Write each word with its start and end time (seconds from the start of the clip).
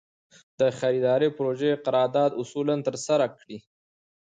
د 0.59 0.61
خریدارۍ 0.79 1.29
پروژې 1.37 1.71
قرارداد 1.85 2.31
اصولاً 2.41 2.75
ترسره 2.87 3.25
کړي. 3.37 3.57